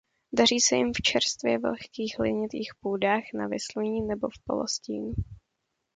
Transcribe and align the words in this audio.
Daří 0.33 0.59
se 0.61 0.75
jim 0.75 0.93
v 0.93 1.01
čerstvě 1.01 1.59
vlhkých 1.59 2.15
hlinitých 2.19 2.71
půdách 2.81 3.23
na 3.33 3.47
výsluní 3.47 4.01
nebo 4.01 4.27
v 4.29 4.39
polostínu. 4.45 5.13